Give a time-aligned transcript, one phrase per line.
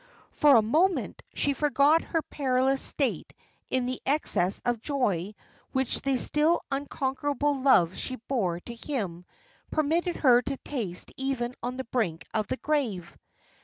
[0.31, 3.35] For a moment she forgot her perilous state
[3.69, 5.35] in the excess of joy
[5.73, 9.25] which the still unconquerable love she bore to him
[9.69, 13.15] permitted her to taste even on the brink of the grave!